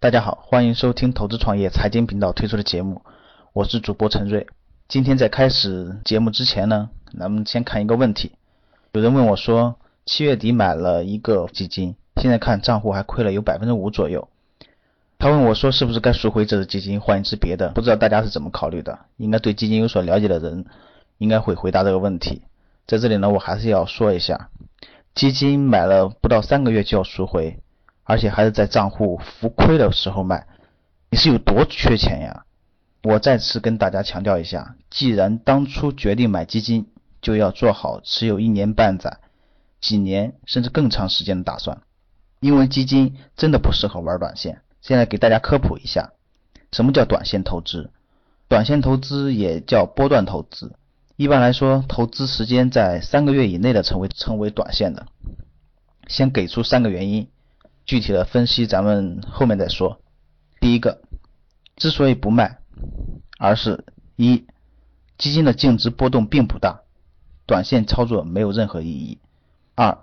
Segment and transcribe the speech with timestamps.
[0.00, 3.02] 大家好，欢迎收听投资创业财经频道推出的节目，
[3.52, 4.46] 我是主播陈瑞。
[4.86, 8.30] 今天在开始节目之前呢，咱们先看一个问题。
[8.92, 9.74] 有人问我说，
[10.06, 14.28] 七月底买了一个基金，现在看账户还亏了有百分之五左右。
[15.18, 17.70] 他问我说，是不是该赎回这只基金，换一只别的？
[17.70, 18.96] 不知道大家是怎么考虑的？
[19.16, 20.64] 应该对基金有所了解的人，
[21.18, 22.42] 应该会回答这个问题。
[22.86, 24.48] 在这里呢，我还是要说一下，
[25.16, 27.58] 基金买了不到三个月就要赎回。
[28.08, 30.46] 而且还是在账户浮亏的时候卖，
[31.10, 32.46] 你是有多缺钱呀？
[33.02, 36.86] 我再次跟大家强调一下，既然当初决定买基金，
[37.20, 39.18] 就要做好持有一年半载、
[39.78, 41.82] 几年甚至更长时间的打算，
[42.40, 44.62] 因为基金真的不适合玩短线。
[44.80, 46.12] 现在给大家科普一下，
[46.72, 47.90] 什么叫短线投资？
[48.48, 50.72] 短线投资也叫波段投资，
[51.16, 55.06] 一般来说，投资时间在三个月以内的成为称为短线的。
[56.06, 57.28] 先给出三个原因。
[57.88, 59.98] 具体的分析咱们后面再说。
[60.60, 61.00] 第一个，
[61.76, 62.58] 之所以不卖，
[63.38, 63.82] 而是
[64.14, 64.46] 一
[65.16, 66.82] 基金的净值波动并不大，
[67.46, 69.18] 短线操作没有任何意义；
[69.74, 69.98] 二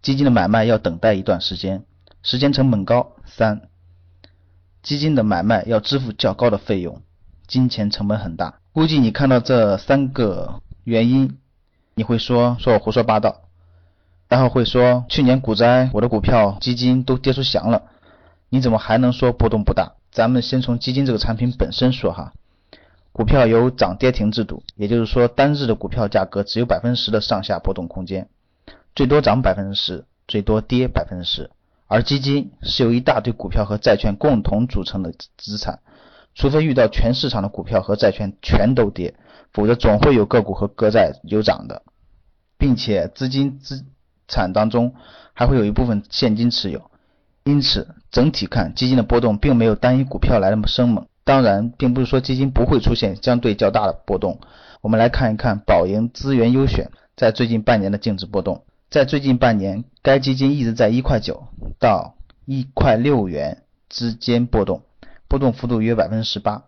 [0.00, 1.84] 基金的买卖要等待一段时间，
[2.22, 3.68] 时间成本高；三
[4.80, 7.02] 基金的买卖要支付较高的费用，
[7.48, 8.60] 金钱成本很大。
[8.72, 11.38] 估计你看到这三个原因，
[11.96, 13.43] 你会说说我胡说八道。
[14.34, 17.84] 然后会说，去年股灾，我的股票、基金都跌出翔了，
[18.48, 19.92] 你怎么还能说波动不大？
[20.10, 22.32] 咱们先从基金这个产品本身说哈，
[23.12, 28.28] 股票有涨跌停制度，也就是说单日的股票价格只有百分之十的上下波动空间，
[28.96, 31.52] 最多涨百分之十，最多跌百分之十。
[31.86, 35.78] 而基金是由一大堆股票和债券共同组成的资产，
[36.34, 39.14] 除非遇到全市场的股票和债券全都跌，
[39.52, 41.84] 否则总会有个股和个债有涨的，
[42.58, 43.84] 并且资金资。
[44.28, 44.94] 产当中
[45.32, 46.90] 还会有一部分现金持有，
[47.44, 51.06] 因此整体看基金的波动并没有单一股票来那么生猛。
[51.24, 54.40] 当然，并不是说基金不会出现相对较大的波动。
[54.82, 58.64] 我们来看一看宝盈资源优选在最近半年的净值波动。
[58.90, 61.44] 在最近半年，该基金一直在一块九
[61.78, 64.82] 到一块六元之间波动，
[65.26, 66.64] 波动幅度约百分之十八，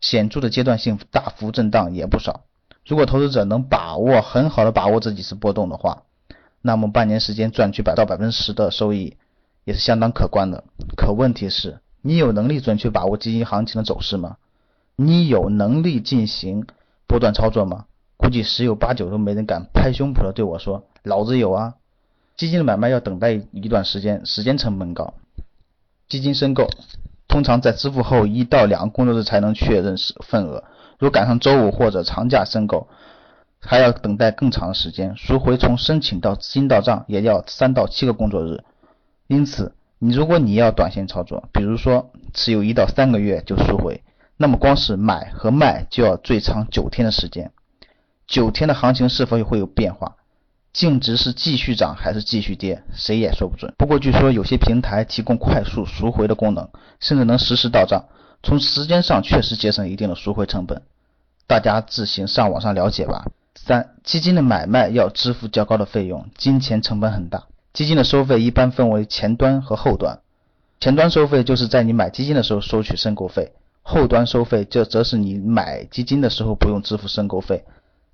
[0.00, 2.44] 显著的阶段性大幅震荡也不少。
[2.86, 6.04] 如果投资者能把握很好的把握这几次波动的话，
[6.62, 9.16] 那么半年时间赚取百到百分之十的收益，
[9.64, 10.64] 也是相当可观的。
[10.96, 14.36] 可问题是，你有能力准确把握基金行情的走势吗？
[14.96, 16.66] 你有能力进行
[17.06, 17.86] 波段操作吗？
[18.18, 21.76] 估计十有八九都没人敢拍胸脯的对我说：“老子有啊！”
[22.36, 25.14] 基金的买卖要等待一段时间，时间成本高。
[26.06, 26.68] 基金申购
[27.28, 29.96] 通常在支付后一到两个工作日才能确认
[30.26, 30.64] 份额，
[30.98, 32.88] 如赶上周五或者长假申购。
[33.60, 38.64] 还要等待更长的时间，赎回从申请到资金到账也要三到七个工作日。
[39.26, 44.02] 因此，你如果你要短线操作，比如说持有一到三个月就赎回，
[44.36, 47.52] 那么光是买和卖就要最长九天的时间。
[48.26, 50.16] 九天的行情是否会有变化？
[50.72, 52.82] 净值是继续涨还是继续跌？
[52.94, 53.74] 谁也说不准。
[53.76, 56.68] 不过据说有些平台提供快速赎回的功能，
[57.00, 58.04] 甚至能实时到账，
[58.42, 60.82] 从时间上确实节省一定的赎回成本。
[61.46, 63.26] 大家自行上网上了解吧。
[63.54, 67.44] 三、基金的买卖要支付较高的费用，金钱成本很大。
[67.72, 70.20] 基金的收费一般分为前端和后端。
[70.80, 73.52] 前端收费就是在你买基金的时候收取申购费，
[73.82, 77.64] 后端收费就则是你买基金的时候不用支付申购费，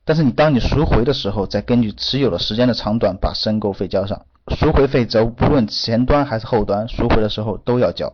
[0.05, 4.27] 但是你当你赎回的时候，再根据持有的时间的长短把申购费交上。
[4.49, 8.13] 赎回费则不论前端还是后端，赎回的时候都要交。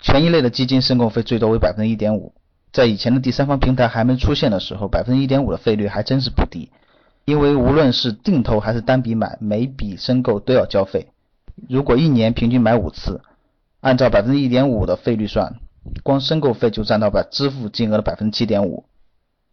[0.00, 2.34] 权益类的基金申购费最多为百分之一点五。
[2.72, 6.70] 在以前的第三方平台还没出现的时候，百分之一点五的费率还真是不低。
[7.24, 11.08] 因为无论是定投还是单笔买，每笔申购都要交费。
[11.68, 13.20] 如果一年平均买五次，
[13.80, 15.56] 按照百分之一点五的费率算，
[16.02, 18.86] 光申购费就占到百支付金额的百分之七点五。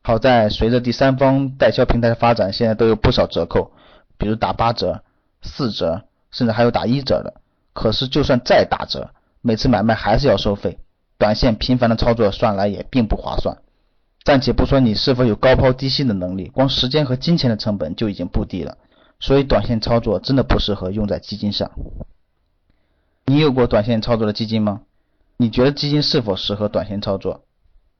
[0.02, 3.72] 好在随着第三方代销平台的发展，现在都有不少折扣，
[4.18, 5.04] 比如打八折、
[5.42, 7.36] 四折，甚至还有打一折的。
[7.74, 9.12] 可是就算再打折，
[9.42, 10.80] 每次买卖还是要收费。
[11.19, 13.57] 短线频繁的操作算来也并不划算，
[14.24, 18.77] 暂且不说你是否有高抛低吸的能力，光时间和金钱的成本就已经不低了。
[19.19, 21.69] 所以短线操作真的不适合用在基金上。
[23.25, 24.81] 你有过短线操作的基金吗？
[25.36, 27.44] 你觉得基金是否适合短线操作？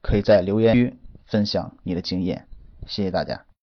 [0.00, 0.96] 可以在留言区
[1.26, 2.46] 分享你的经验。
[2.86, 3.44] 谢谢大家。